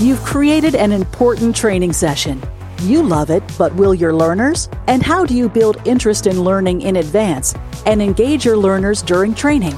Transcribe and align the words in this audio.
You've 0.00 0.22
created 0.22 0.74
an 0.74 0.92
important 0.92 1.54
training 1.54 1.92
session. 1.92 2.42
You 2.82 3.02
love 3.02 3.28
it, 3.28 3.42
but 3.58 3.74
will 3.74 3.94
your 3.94 4.14
learners? 4.14 4.70
And 4.86 5.02
how 5.02 5.26
do 5.26 5.34
you 5.34 5.48
build 5.48 5.76
interest 5.86 6.26
in 6.26 6.42
learning 6.42 6.80
in 6.80 6.96
advance 6.96 7.54
and 7.84 8.00
engage 8.00 8.44
your 8.44 8.56
learners 8.56 9.02
during 9.02 9.34
training? 9.34 9.74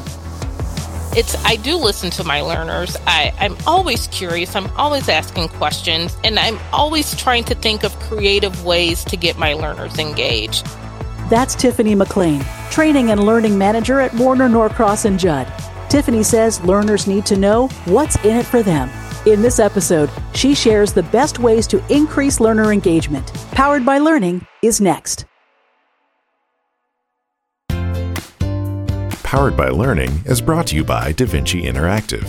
It's 1.15 1.35
I 1.45 1.57
do 1.57 1.77
listen 1.77 2.11
to 2.11 2.25
my 2.25 2.41
learners. 2.41 2.97
I, 3.07 3.35
I'm 3.41 3.57
always 3.67 4.07
curious. 4.07 4.55
I'm 4.55 4.71
always 4.77 5.09
asking 5.09 5.49
questions, 5.49 6.17
and 6.23 6.39
I'm 6.39 6.59
always 6.73 7.15
trying 7.17 7.45
to 7.45 7.55
think 7.57 7.83
of 7.83 7.93
creative 7.99 8.65
ways 8.65 9.05
to 9.07 9.17
get 9.17 9.37
my 9.37 9.53
learners 9.55 9.99
engaged. 9.99 10.65
That's 11.29 11.55
Tiffany 11.55 11.95
McLean, 11.95 12.45
Training 12.71 13.11
and 13.11 13.25
Learning 13.25 13.59
Manager 13.59 14.01
at 14.01 14.15
Warner 14.15 14.49
Norcross 14.49 15.05
and 15.05 15.19
Judd. 15.19 15.53
Tiffany 15.91 16.23
says 16.23 16.63
learners 16.63 17.07
need 17.07 17.27
to 17.27 17.37
know 17.37 17.69
what's 17.87 18.17
in 18.25 18.37
it 18.37 18.47
for 18.47 18.63
them. 18.63 18.89
In 19.25 19.41
this 19.41 19.61
episode, 19.61 20.11
she 20.35 20.53
shares 20.53 20.93
the 20.93 21.05
best 21.05 21.39
ways 21.39 21.69
to 21.69 21.81
increase 21.89 22.41
learner 22.41 22.73
engagement. 22.73 23.33
Powered 23.53 23.87
by 23.87 23.99
Learning 23.99 24.45
is 24.63 24.81
next. 24.81 25.27
Powered 29.23 29.57
by 29.57 29.69
Learning 29.69 30.11
is 30.27 30.41
brought 30.41 30.67
to 30.69 30.77
you 30.77 30.83
by 30.83 31.13
d'Vinci 31.13 31.63
Interactive. 31.65 32.25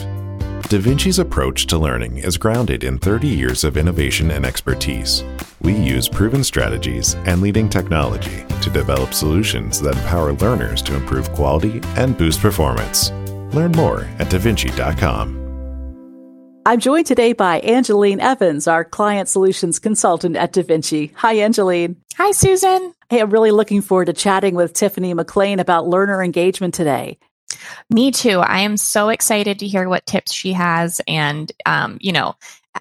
d'Vinci's 0.69 1.17
approach 1.17 1.65
to 1.65 1.79
learning 1.79 2.19
is 2.19 2.37
grounded 2.37 2.83
in 2.83 2.99
30 2.99 3.27
years 3.27 3.63
of 3.63 3.75
innovation 3.75 4.29
and 4.29 4.45
expertise. 4.45 5.23
We 5.61 5.73
use 5.73 6.07
proven 6.07 6.43
strategies 6.43 7.15
and 7.25 7.41
leading 7.41 7.69
technology 7.69 8.45
to 8.61 8.69
develop 8.69 9.15
solutions 9.15 9.81
that 9.81 9.97
empower 9.97 10.33
learners 10.33 10.83
to 10.83 10.95
improve 10.95 11.31
quality 11.31 11.81
and 11.97 12.15
boost 12.15 12.39
performance. 12.39 13.09
Learn 13.51 13.71
more 13.71 14.01
at 14.19 14.27
dvinci.com. 14.27 15.42
I'm 16.65 16.79
joined 16.79 17.07
today 17.07 17.33
by 17.33 17.59
Angeline 17.59 18.21
Evans, 18.21 18.67
our 18.67 18.85
client 18.85 19.27
solutions 19.27 19.79
consultant 19.79 20.37
at 20.37 20.53
d'Vinci. 20.53 21.13
Hi, 21.15 21.33
Angeline. 21.33 21.97
Hi, 22.15 22.31
Susan. 22.31 22.93
Hey, 23.09 23.19
I'm 23.19 23.31
really 23.31 23.51
looking 23.51 23.81
forward 23.81 24.05
to 24.05 24.13
chatting 24.13 24.55
with 24.55 24.71
Tiffany 24.71 25.13
McLean 25.13 25.59
about 25.59 25.89
learner 25.89 26.23
engagement 26.23 26.73
today. 26.73 27.17
Me 27.89 28.11
too. 28.11 28.39
I 28.39 28.61
am 28.61 28.77
so 28.77 29.09
excited 29.09 29.59
to 29.59 29.67
hear 29.67 29.89
what 29.89 30.05
tips 30.05 30.31
she 30.31 30.53
has 30.53 31.01
and, 31.05 31.51
um, 31.65 31.97
you 31.99 32.13
know, 32.13 32.35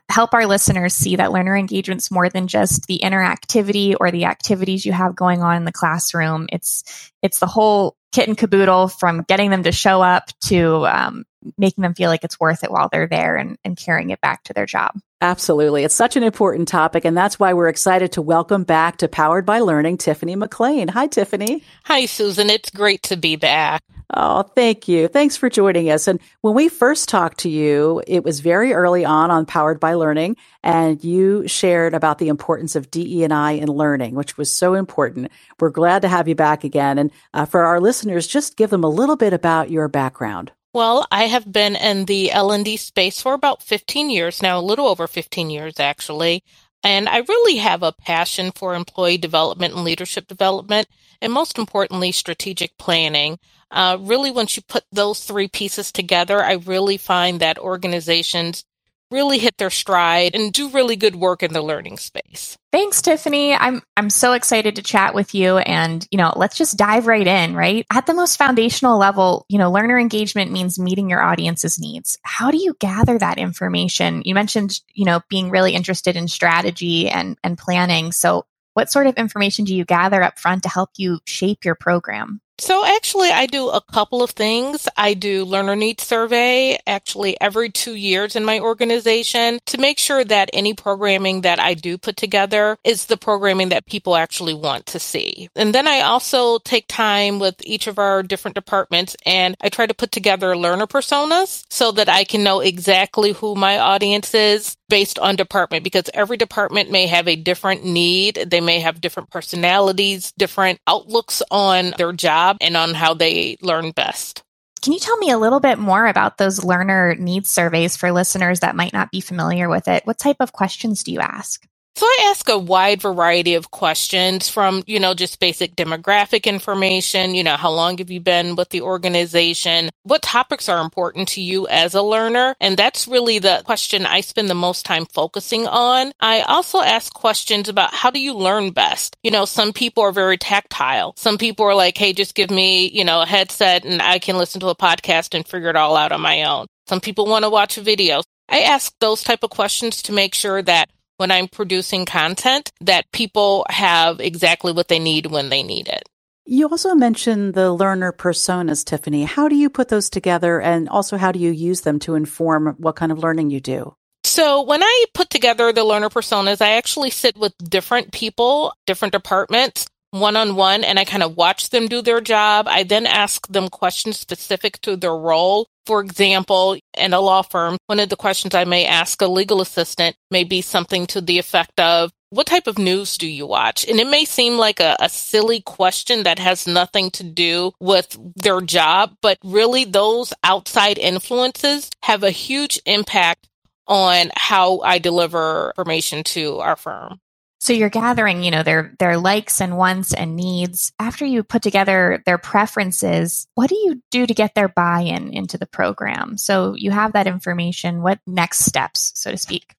help 0.09 0.33
our 0.33 0.47
listeners 0.47 0.95
see 0.95 1.17
that 1.17 1.33
learner 1.33 1.57
engagement's 1.57 2.11
more 2.11 2.29
than 2.29 2.47
just 2.47 2.87
the 2.87 3.01
interactivity 3.03 3.97
or 3.99 4.13
the 4.13 4.27
activities 4.27 4.87
you 4.87 4.93
have 4.93 5.17
going 5.17 5.43
on 5.43 5.57
in 5.57 5.65
the 5.65 5.73
classroom. 5.73 6.47
It's, 6.53 7.11
it's 7.21 7.41
the 7.41 7.47
whole 7.47 7.97
kit 8.13 8.29
and 8.29 8.39
caboodle 8.39 8.89
from 8.89 9.25
getting 9.27 9.51
them 9.51 9.65
to 9.65 9.73
show 9.73 10.03
up 10.03 10.29
to 10.45 10.87
um, 10.87 11.25
making 11.59 11.83
them 11.83 11.95
feel 11.95 12.11
like 12.11 12.25
it's 12.25 12.41
worth 12.41 12.65
it 12.65 12.71
while 12.71 12.89
they're 12.91 13.07
there 13.07 13.37
and, 13.37 13.59
and 13.65 13.77
carrying 13.77 14.11
it 14.11 14.21
back 14.21 14.45
to 14.45 14.53
their 14.53 14.67
job. 14.67 14.99
Absolutely. 15.21 15.85
It's 15.85 15.95
such 15.95 16.17
an 16.17 16.25
important 16.25 16.67
topic, 16.67 17.05
and 17.05 17.17
that's 17.17 17.39
why 17.39 17.53
we're 17.53 17.69
excited 17.69 18.13
to 18.13 18.23
welcome 18.23 18.65
back 18.65 18.97
to 18.99 19.09
Powered 19.09 19.47
by 19.47 19.61
Learning 19.61 19.97
Tiffany 19.97 20.35
McLean. 20.35 20.89
Hi, 20.89 21.07
Tiffany. 21.07 21.63
Hi, 21.85 22.07
Susan. 22.07 22.51
It's 22.51 22.71
great 22.71 23.05
to 23.05 23.17
be 23.17 23.37
back. 23.37 23.83
Oh, 24.15 24.43
thank 24.43 24.89
you. 24.89 25.09
Thanks 25.09 25.37
for 25.37 25.49
joining 25.49 25.91
us. 25.91 26.07
And 26.07 26.21
when 26.43 26.55
we 26.55 26.69
first 26.69 27.09
talked 27.09 27.39
to 27.41 27.49
you, 27.49 28.03
it 28.07 28.25
was 28.25 28.41
very 28.41 28.75
early 28.75 29.05
on 29.07 29.31
on 29.31 29.47
Powered 29.47 29.81
by 29.81 29.95
Learning, 29.95 30.37
and 30.63 31.03
you 31.03 31.49
shared 31.49 31.95
about 31.95 32.19
the 32.19 32.29
importance 32.29 32.77
of 32.77 32.91
DE&I 32.91 33.53
in 33.53 33.69
learning, 33.69 34.15
which 34.15 34.37
was 34.37 34.51
so 34.51 34.75
important. 34.75 35.31
We're 35.61 35.71
glad 35.71 36.03
to 36.03 36.09
have 36.09 36.29
you 36.29 36.35
back 36.35 36.65
again. 36.65 36.99
And 36.99 37.11
uh, 37.33 37.47
for 37.47 37.63
our 37.63 37.81
listeners, 37.81 38.27
just 38.27 38.57
give 38.57 38.71
them 38.71 38.85
a 38.85 38.89
little 38.89 39.17
bit 39.17 39.33
about 39.33 39.71
your 39.71 39.89
background. 39.89 40.53
Well, 40.75 41.07
I 41.11 41.25
have 41.25 41.53
been 41.53 41.77
in 41.77 42.07
the 42.07 42.31
L&D 42.33 42.77
space 42.79 43.21
for 43.21 43.35
about 43.35 43.63
15 43.63 44.09
years 44.11 44.43
now, 44.43 44.59
a 44.59 44.61
little 44.61 44.89
over 44.89 45.07
15 45.07 45.51
years 45.51 45.79
actually. 45.79 46.45
And 46.83 47.09
I 47.09 47.19
really 47.19 47.57
have 47.59 47.83
a 47.83 47.93
passion 47.93 48.51
for 48.53 48.75
employee 48.75 49.19
development 49.19 49.75
and 49.75 49.85
leadership 49.85 50.27
development, 50.27 50.89
and 51.21 51.33
most 51.33 51.57
importantly, 51.59 52.11
strategic 52.11 52.77
planning. 52.77 53.39
Uh, 53.71 53.99
really, 54.01 54.31
once 54.33 54.57
you 54.57 54.63
put 54.63 54.85
those 54.91 55.23
three 55.25 55.47
pieces 55.47 55.93
together, 55.93 56.43
I 56.43 56.55
really 56.55 56.97
find 56.97 57.39
that 57.41 57.59
organizations 57.59 58.65
really 59.13 59.39
hit 59.39 59.57
their 59.59 59.71
stride 59.71 60.35
and 60.35 60.53
do 60.53 60.71
really 60.71 60.97
good 60.97 61.15
work 61.15 61.43
in 61.43 61.53
the 61.53 61.63
learning 61.63 61.99
space. 61.99 62.57
Thanks, 62.73 63.03
Tiffany. 63.03 63.55
I'm 63.55 63.83
I'm 63.97 64.11
so 64.11 64.33
excited 64.33 64.77
to 64.77 64.83
chat 64.83 65.15
with 65.15 65.35
you 65.35 65.59
and, 65.59 66.07
you 66.11 66.19
know, 66.19 66.33
let's 66.35 66.57
just 66.57 66.79
dive 66.79 67.07
right 67.07 67.27
in, 67.27 67.55
right? 67.55 67.87
At 67.93 68.07
the 68.07 68.15
most 68.15 68.37
foundational 68.37 68.99
level, 68.99 69.45
you 69.49 69.59
know, 69.59 69.71
learner 69.71 69.99
engagement 69.99 70.51
means 70.51 70.79
meeting 70.79 71.11
your 71.11 71.23
audience's 71.23 71.79
needs. 71.79 72.19
How 72.23 72.51
do 72.51 72.57
you 72.57 72.75
gather 72.81 73.19
that 73.19 73.39
information? 73.39 74.23
You 74.25 74.35
mentioned, 74.35 74.81
you 74.95 75.05
know, 75.05 75.21
being 75.29 75.51
really 75.51 75.75
interested 75.75 76.17
in 76.17 76.29
strategy 76.29 77.09
and 77.09 77.37
and 77.45 77.59
planning. 77.59 78.13
So, 78.13 78.47
what 78.75 78.91
sort 78.91 79.07
of 79.07 79.17
information 79.17 79.67
do 79.67 79.77
you 79.77 79.85
gather 79.85 80.23
up 80.23 80.39
front 80.39 80.63
to 80.63 80.71
help 80.71 80.91
you 80.97 81.21
shape 81.27 81.65
your 81.65 81.75
program? 81.75 82.41
So 82.59 82.85
actually, 82.85 83.31
I 83.31 83.47
do 83.47 83.69
a 83.71 83.81
couple 83.81 84.23
of 84.23 84.31
things. 84.31 84.87
I 84.97 85.15
do 85.15 85.45
learner 85.45 85.75
needs 85.75 86.05
survey 86.05 86.79
actually 86.87 87.41
every 87.41 87.71
two 87.71 87.95
years 87.95 88.37
in 88.37 88.45
my 88.45 88.61
organization 88.61 89.59
to 89.67 89.79
make 89.79 89.99
sure 89.99 90.23
that 90.25 90.51
any 90.53 90.75
programming 90.75 91.41
that 91.41 91.59
I 91.59 91.75
do 91.75 91.99
put 91.99 92.17
together 92.17 92.77
is 92.85 93.07
the 93.07 93.17
programming 93.17 93.71
that 93.71 93.87
people 93.87 94.17
actually 94.17 94.55
want 94.55 94.87
to 94.87 94.99
see. 94.99 95.49
And 95.57 95.75
then 95.75 95.89
I 95.89 96.01
also 96.03 96.59
take 96.59 96.87
time 96.89 97.39
with 97.39 97.57
each 97.65 97.87
of 97.87 97.99
our 97.99 98.23
different 98.23 98.55
departments 98.55 99.17
and 99.27 99.57
I 99.61 99.69
try 99.69 99.87
to 99.87 99.95
put 99.95 100.13
together 100.13 100.57
learner 100.57 100.87
personas 100.87 101.65
so 101.71 101.91
that 101.93 102.09
I 102.09 102.25
can 102.25 102.45
know 102.45 102.61
exactly 102.61 103.33
who 103.33 103.55
my 103.55 103.79
audience 103.79 104.35
is 104.35 104.77
based 104.89 105.19
on 105.19 105.37
department 105.37 105.85
because 105.85 106.11
every 106.13 106.37
department 106.37 106.91
may 106.91 107.07
have 107.07 107.27
a 107.27 107.35
different 107.35 107.83
need. 107.85 108.35
They 108.47 108.61
may 108.61 108.81
have 108.81 109.01
different 109.01 109.31
personalities, 109.31 110.33
different 110.37 110.81
outlooks 110.87 111.43
on 111.51 111.95
their 111.97 112.13
job 112.13 112.42
and 112.61 112.77
on 112.77 112.95
how 112.95 113.15
they 113.15 113.57
learn 113.63 113.91
best. 113.93 114.43
Can 114.83 114.93
you 114.93 114.99
tell 114.99 115.17
me 115.19 115.31
a 115.31 115.39
little 115.39 115.61
bit 115.61 115.79
more 115.79 116.07
about 116.07 116.39
those 116.39 116.65
learner 116.65 117.15
needs 117.15 117.51
surveys 117.51 117.97
for 117.97 118.11
listeners 118.11 118.61
that 118.61 118.75
might 118.75 118.93
not 118.93 119.13
be 119.13 119.21
familiar 119.21 119.69
with 119.69 119.87
it? 119.87 120.05
What 120.07 120.19
type 120.19 120.39
of 120.41 120.53
questions 120.53 121.05
do 121.05 121.13
you 121.13 121.21
ask? 121.21 121.67
So 121.95 122.07
I 122.07 122.29
ask 122.31 122.49
a 122.49 122.59
wide 122.59 123.03
variety 123.03 123.55
of 123.55 123.71
questions 123.71 124.49
from, 124.49 124.83
you 124.87 124.99
know, 124.99 125.13
just 125.13 125.39
basic 125.41 125.77
demographic 125.77 126.45
information, 126.45 127.35
you 127.35 127.45
know, 127.45 127.57
how 127.57 127.71
long 127.71 127.99
have 127.99 128.11
you 128.11 128.19
been 128.19 128.57
with 128.57 128.71
the 128.71 128.81
organization? 128.81 129.91
What 130.03 130.23
topics 130.23 130.71
are 130.71 130.81
important 130.81 131.29
to 131.31 131.43
you 131.43 131.69
as 131.69 131.95
a 131.95 132.03
learner? 132.03 132.57
And 132.61 132.79
that's 132.79 133.07
really 133.07 133.39
the 133.39 133.63
question 133.67 134.07
I 134.07 134.23
spend 134.23 134.49
the 134.49 134.55
most 134.55 134.87
time 134.87 135.05
focusing 135.05 135.67
on. 135.67 136.13
I 136.19 136.41
also 136.41 136.81
ask 136.81 137.13
questions 137.13 137.69
about 137.69 137.93
how 137.93 138.11
do 138.11 138.21
you 138.21 138.35
learn 138.35 138.71
best? 138.71 139.17
You 139.23 139.31
know, 139.31 139.45
some 139.45 139.73
people 139.75 140.03
are 140.03 140.13
very 140.13 140.39
tactile. 140.39 141.13
Some 141.19 141.37
people 141.37 141.67
are 141.67 141.75
like, 141.75 141.99
Hey, 141.99 142.15
just 142.15 142.35
give 142.35 142.51
me, 142.51 142.89
you 142.89 143.05
know, 143.05 143.21
a 143.21 143.27
headset 143.27 143.85
and 143.85 144.01
I 144.01 144.19
can 144.19 144.39
listen 144.39 144.61
to 144.63 144.69
a 144.69 144.75
podcast 144.75 145.35
and 145.35 145.47
figure 145.47 145.69
it 145.69 145.77
all 145.77 145.97
out 145.97 146.13
on 146.13 146.23
my 146.23 146.45
own. 146.45 146.67
Some 146.89 147.01
people 147.01 147.27
want 147.27 147.45
to 147.45 147.51
watch 147.51 147.77
a 147.77 147.83
video. 147.83 148.23
I 148.49 148.61
ask 148.61 148.95
those 148.99 149.23
type 149.23 149.43
of 149.43 149.51
questions 149.51 150.03
to 150.03 150.13
make 150.13 150.35
sure 150.35 150.63
that 150.63 150.91
when 151.17 151.31
I'm 151.31 151.49
producing 151.49 152.05
content 152.05 152.73
that 152.81 153.11
people 153.13 153.67
have 153.69 154.21
exactly 154.21 154.73
what 154.73 154.89
they 154.89 154.99
need 154.99 155.27
when 155.27 155.49
they 155.49 155.63
need 155.63 155.89
it. 155.89 156.03
You 156.45 156.69
also 156.69 156.95
mentioned 156.95 157.55
the 157.55 157.73
learner 157.73 158.13
personas, 158.13 158.85
Tiffany. 158.85 159.25
How 159.25 159.49
do 159.49 159.55
you 159.55 159.71
put 159.71 159.89
those 159.89 160.11
together 160.11 160.61
and 160.61 160.89
also 160.89 161.17
how 161.17 161.31
do 161.31 161.39
you 161.39 161.51
use 161.51 161.83
them 161.83 162.01
to 162.01 162.17
inform 162.17 162.75
what 162.79 162.97
kind 162.97 163.13
of 163.13 163.19
learning 163.19 163.51
you 163.51 163.61
do? 163.61 163.95
So 164.25 164.63
when 164.63 164.83
I 164.83 165.05
put 165.15 165.31
together 165.31 165.73
the 165.73 165.85
learner 165.85 166.09
personas, 166.09 166.61
I 166.61 166.73
actually 166.73 167.11
sit 167.11 167.37
with 167.37 167.53
different 167.59 168.13
people, 168.13 168.73
different 168.87 169.13
departments, 169.13 169.87
one 170.13 170.37
on 170.37 170.55
one, 170.55 170.85
and 170.85 170.99
I 170.99 171.05
kind 171.05 171.23
of 171.23 171.37
watch 171.37 171.71
them 171.71 171.89
do 171.89 172.03
their 172.03 172.21
job. 172.21 172.67
I 172.69 172.85
then 172.85 173.07
ask 173.07 173.47
them 173.49 173.69
questions 173.69 174.21
specific 174.21 174.81
to 174.83 174.95
their 174.95 175.17
role. 175.17 175.67
For 175.87 176.01
example, 176.01 176.77
in 176.97 177.13
a 177.13 177.21
law 177.21 177.43
firm, 177.43 177.77
one 177.87 177.99
of 177.99 178.09
the 178.09 178.17
questions 178.17 178.55
I 178.55 178.65
may 178.65 178.87
ask 178.87 179.21
a 179.21 179.27
legal 179.27 179.61
assistant 179.61 180.15
may 180.31 180.45
be 180.45 180.61
something 180.61 181.07
to 181.09 181.21
the 181.21 181.39
effect 181.39 181.81
of, 181.81 182.13
what 182.31 182.47
type 182.47 182.67
of 182.67 182.79
news 182.79 183.19
do 183.19 183.27
you 183.27 183.47
watch? 183.47 183.87
And 183.87 184.01
it 184.01 184.07
may 184.07 184.25
seem 184.25 184.57
like 184.57 184.81
a, 184.81 184.97
a, 184.99 185.11
silly 185.11 185.61
question 185.61 186.23
that 186.23 186.39
has 186.39 186.67
nothing 186.67 187.11
to 187.11 187.25
do 187.25 187.73
with 187.79 188.17
their 188.37 188.63
job, 188.63 189.17
but 189.21 189.37
really 189.45 189.85
those 189.85 190.33
outside 190.43 190.97
influences 190.97 191.91
have 192.05 192.23
a 192.23 192.31
huge 192.31 192.81
impact 192.87 193.51
on 193.87 194.31
how 194.35 194.81
I 194.81 194.99
deliver 194.99 195.75
information 195.77 196.25
to 196.25 196.61
our 196.61 196.77
firm. 196.77 197.21
So 197.63 197.73
you're 197.73 197.91
gathering, 197.91 198.43
you 198.43 198.51
know, 198.51 198.65
their 198.65 198.93
their 198.99 199.17
likes 199.17 199.61
and 199.61 199.77
wants 199.77 200.13
and 200.13 200.35
needs. 200.35 200.91
After 200.99 201.25
you 201.25 201.45
put 201.45 201.63
together 201.63 202.21
their 202.27 202.37
preferences, 202.37 203.47
what 203.55 203.69
do 203.69 203.77
you 203.77 204.03
do 204.11 204.27
to 204.27 204.35
get 204.35 204.57
their 204.57 204.67
buy-in 204.67 205.33
into 205.33 205.59
the 205.59 205.67
program? 205.67 206.39
So 206.39 206.75
you 206.75 206.91
have 206.91 207.13
that 207.13 207.29
information. 207.29 208.03
What 208.03 208.19
next 208.27 208.65
steps, 208.65 209.13
so 209.15 209.31
to 209.31 209.39
speak? 209.39 209.77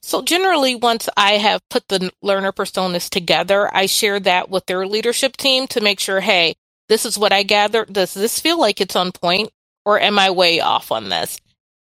So 0.00 0.22
generally, 0.22 0.74
once 0.76 1.10
I 1.14 1.32
have 1.32 1.60
put 1.68 1.88
the 1.88 2.10
learner 2.22 2.52
personas 2.52 3.10
together, 3.10 3.68
I 3.70 3.84
share 3.84 4.18
that 4.20 4.48
with 4.48 4.64
their 4.64 4.86
leadership 4.86 5.36
team 5.36 5.66
to 5.66 5.82
make 5.82 6.00
sure, 6.00 6.20
hey, 6.20 6.54
this 6.88 7.04
is 7.04 7.18
what 7.18 7.34
I 7.34 7.42
gathered. 7.42 7.92
Does 7.92 8.14
this 8.14 8.40
feel 8.40 8.58
like 8.58 8.80
it's 8.80 8.96
on 8.96 9.12
point 9.12 9.50
or 9.84 10.00
am 10.00 10.18
I 10.18 10.30
way 10.30 10.60
off 10.60 10.90
on 10.90 11.10
this? 11.10 11.38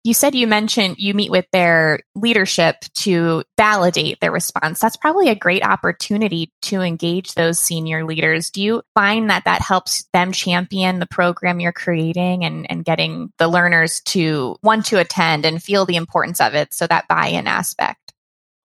You 0.02 0.14
said 0.14 0.35
you 0.35 0.47
mentioned 0.47 0.97
you 0.99 1.12
meet 1.12 1.31
with 1.31 1.44
their 1.52 2.00
leadership 2.14 2.76
to 3.00 3.44
validate 3.58 4.19
their 4.20 4.32
response. 4.32 4.81
That's 4.81 4.97
probably 4.97 5.29
a 5.29 5.35
great 5.35 5.62
opportunity 5.62 6.52
to 6.62 6.81
engage 6.81 7.35
those 7.35 7.58
senior 7.58 8.05
leaders. 8.05 8.50
Do 8.50 8.62
you 8.62 8.82
find 8.94 9.29
that 9.29 9.44
that 9.44 9.61
helps 9.61 10.06
them 10.14 10.32
champion 10.32 11.00
the 11.00 11.06
program 11.06 11.61
you're 11.61 11.73
creating 11.73 12.47
and, 12.47 12.70
and 12.70 12.82
getting 12.82 13.31
the 13.38 13.49
learners 13.49 14.00
to 14.06 14.56
want 14.62 14.87
to 14.87 14.99
attend 14.99 15.44
and 15.44 15.62
feel 15.62 15.85
the 15.85 15.97
importance 15.97 16.41
of 16.41 16.55
it? 16.55 16.73
So 16.73 16.87
that 16.87 17.06
buy 17.06 17.26
in 17.26 17.47
aspect. 17.47 18.10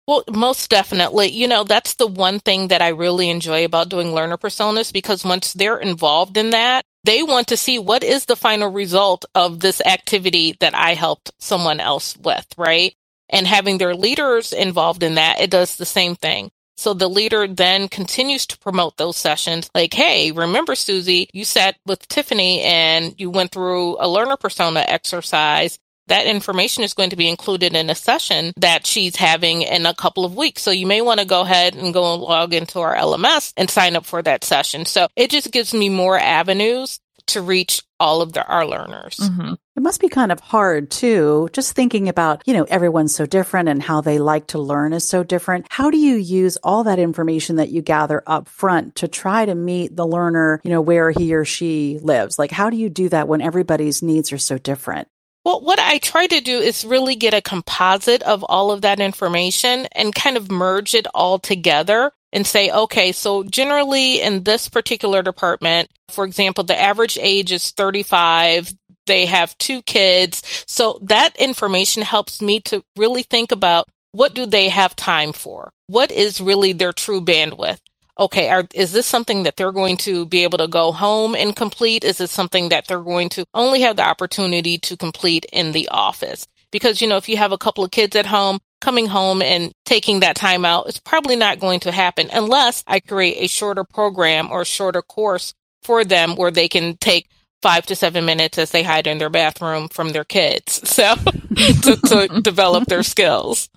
Well, 0.08 0.24
most 0.32 0.70
definitely. 0.70 1.30
You 1.30 1.48
know, 1.48 1.64
that's 1.64 1.96
the 1.96 2.08
one 2.08 2.40
thing 2.40 2.68
that 2.68 2.82
I 2.82 2.90
really 2.90 3.30
enjoy 3.30 3.66
about 3.66 3.90
doing 3.90 4.14
learner 4.14 4.38
personas 4.38 4.94
because 4.94 5.26
once 5.26 5.54
they're 5.54 5.78
involved 5.78 6.38
in 6.38 6.52
that, 6.52 6.84
they 7.04 7.24
want 7.24 7.48
to 7.48 7.58
see 7.58 7.80
what 7.80 8.04
is 8.04 8.26
the 8.26 8.36
final 8.36 8.72
result 8.72 9.26
of 9.34 9.60
this 9.62 9.82
activity 9.82 10.56
that 10.60 10.76
I 10.76 10.94
helped 10.94 11.32
someone 11.40 11.80
else 11.80 12.16
with, 12.18 12.46
right? 12.58 12.94
And 13.30 13.48
having 13.48 13.80
their 13.80 13.96
leaders 13.96 14.54
involved 14.54 15.02
in 15.02 15.16
that, 15.16 15.42
it 15.42 15.50
does 15.50 15.76
the 15.76 15.86
same 15.86 16.16
thing. 16.16 16.52
So 16.78 16.94
the 16.94 17.10
leader 17.10 17.48
then 17.48 17.88
continues 17.88 18.46
to 18.48 18.60
promote 18.60 18.98
those 18.98 19.18
sessions 19.18 19.70
like, 19.74 19.94
Hey, 19.94 20.32
remember 20.32 20.76
Susie, 20.76 21.30
you 21.34 21.46
sat 21.46 21.78
with 21.86 22.08
Tiffany 22.08 22.62
and 22.62 23.16
you 23.18 23.30
went 23.32 23.52
through 23.52 23.98
a 24.00 24.10
learner 24.10 24.38
persona 24.38 24.84
exercise 24.88 25.80
that 26.08 26.28
information 26.28 26.84
is 26.84 26.94
going 26.94 27.10
to 27.10 27.16
be 27.16 27.30
included 27.30 27.76
in 27.76 27.90
a 27.90 27.96
session 27.96 28.54
that 28.58 28.86
she's 28.86 29.16
having 29.16 29.62
in 29.62 29.86
a 29.86 29.94
couple 29.94 30.26
of 30.26 30.36
weeks. 30.36 30.62
So 30.62 30.72
you 30.72 30.88
may 30.88 31.02
want 31.02 31.20
to 31.20 31.26
go 31.26 31.42
ahead 31.42 31.76
and 31.76 31.94
go 31.94 32.14
and 32.14 32.22
log 32.22 32.54
into 32.54 32.80
our 32.80 32.96
LMS 32.96 33.54
and 33.58 33.70
sign 33.70 33.96
up 33.96 34.06
for 34.06 34.22
that 34.22 34.44
session. 34.44 34.86
So 34.86 35.08
it 35.16 35.30
just 35.30 35.52
gives 35.52 35.74
me 35.74 35.90
more 35.90 36.18
avenues 36.18 37.00
to 37.28 37.42
reach 37.42 37.82
all 38.00 38.22
of 38.22 38.34
the, 38.34 38.46
our 38.46 38.68
learners. 38.68 39.18
Mm-hmm. 39.18 39.54
It 39.54 39.84
must 39.84 40.00
be 40.00 40.10
kind 40.10 40.32
of 40.32 40.40
hard 40.40 40.92
too, 40.92 41.50
just 41.54 41.76
thinking 41.76 42.08
about, 42.08 42.44
you 42.46 42.54
know, 42.54 42.64
everyone's 42.66 43.16
so 43.16 43.26
different 43.26 43.68
and 43.68 43.82
how 43.82 44.02
they 44.02 44.20
like 44.20 44.48
to 44.48 44.60
learn 44.60 44.94
is 44.94 45.08
so 45.08 45.24
different. 45.24 45.66
How 45.70 45.90
do 45.90 45.98
you 45.98 46.16
use 46.16 46.58
all 46.58 46.84
that 46.84 47.00
information 47.00 47.58
that 47.58 47.70
you 47.70 47.82
gather 47.82 48.22
up 48.28 48.48
front 48.48 48.96
to 48.96 49.08
try 49.08 49.46
to 49.46 49.56
meet 49.56 49.96
the 49.96 50.06
learner, 50.06 50.62
you 50.64 50.70
know, 50.70 50.82
where 50.82 51.12
he 51.12 51.34
or 51.34 51.46
she 51.46 52.00
lives? 52.02 52.38
Like, 52.38 52.52
how 52.52 52.70
do 52.70 52.78
you 52.78 52.90
do 52.90 53.10
that 53.10 53.28
when 53.28 53.42
everybody's 53.42 54.02
needs 54.02 54.32
are 54.32 54.38
so 54.38 54.58
different? 54.58 55.08
Well, 55.46 55.62
what 55.62 55.78
I 55.78 56.00
try 56.00 56.26
to 56.26 56.42
do 56.42 56.58
is 56.58 56.84
really 56.84 57.16
get 57.16 57.36
a 57.36 57.42
composite 57.42 58.24
of 58.24 58.44
all 58.44 58.72
of 58.72 58.82
that 58.82 59.00
information 59.00 59.88
and 59.92 60.14
kind 60.14 60.38
of 60.38 60.50
merge 60.50 60.96
it 60.96 61.06
all 61.14 61.38
together 61.38 62.12
and 62.34 62.48
say, 62.48 62.72
okay, 62.72 63.12
so 63.12 63.44
generally 63.44 64.22
in 64.22 64.44
this 64.44 64.68
particular 64.68 65.22
department, 65.22 65.90
for 66.10 66.26
example, 66.26 66.64
the 66.64 66.80
average 66.80 67.20
age 67.22 67.52
is 67.52 67.70
35. 67.72 68.74
They 69.06 69.28
have 69.28 69.56
two 69.60 69.84
kids. 69.84 70.42
So 70.68 71.00
that 71.04 71.36
information 71.38 72.02
helps 72.02 72.42
me 72.42 72.60
to 72.62 72.84
really 72.98 73.22
think 73.22 73.52
about 73.52 73.88
what 74.14 74.34
do 74.34 74.48
they 74.48 74.70
have 74.70 74.96
time 74.96 75.32
for? 75.32 75.72
What 75.86 76.12
is 76.12 76.42
really 76.42 76.74
their 76.74 76.92
true 76.92 77.22
bandwidth? 77.22 77.80
Okay, 78.18 78.50
are, 78.50 78.66
is 78.74 78.92
this 78.92 79.06
something 79.06 79.44
that 79.44 79.58
they're 79.58 79.72
going 79.72 79.98
to 79.98 80.26
be 80.26 80.44
able 80.44 80.58
to 80.58 80.68
go 80.68 80.92
home 80.92 81.36
and 81.36 81.56
complete? 81.56 82.04
Is 82.04 82.22
it 82.22 82.30
something 82.30 82.70
that 82.70 82.88
they're 82.88 83.02
going 83.02 83.30
to 83.30 83.46
only 83.54 83.82
have 83.82 83.96
the 83.98 84.08
opportunity 84.08 84.78
to 84.80 84.98
complete 84.98 85.46
in 85.52 85.72
the 85.72 85.88
office? 85.90 86.48
Because, 86.72 87.02
you 87.02 87.08
know, 87.08 87.18
if 87.18 87.30
you 87.30 87.38
have 87.38 87.52
a 87.52 87.58
couple 87.58 87.84
of 87.84 87.92
kids 87.92 88.16
at 88.16 88.26
home, 88.26 88.60
coming 88.82 89.08
home 89.08 89.42
and 89.42 89.72
taking 89.86 90.20
that 90.20 90.36
time 90.36 90.64
out 90.64 90.88
is 90.88 91.00
probably 91.00 91.36
not 91.36 91.60
going 91.60 91.80
to 91.80 91.92
happen 91.92 92.30
unless 92.32 92.84
I 92.86 93.00
create 93.00 93.38
a 93.40 93.48
shorter 93.48 93.84
program 93.84 94.52
or 94.52 94.64
shorter 94.64 95.02
course 95.02 95.54
for 95.82 96.06
them 96.06 96.36
where 96.36 96.52
they 96.52 96.68
can 96.68 96.98
take 96.98 97.30
five 97.62 97.86
to 97.88 97.96
seven 97.96 98.26
minutes 98.26 98.60
as 98.60 98.70
they 98.70 98.84
hide 98.84 99.08
in 99.08 99.18
their 99.18 99.30
bathroom 99.30 99.88
from 99.88 100.10
their 100.10 100.24
kids. 100.24 100.82
So 100.96 101.16
to, 101.16 101.98
to 102.08 102.42
develop 102.42 102.86
their 102.86 103.04
skills. 103.04 103.70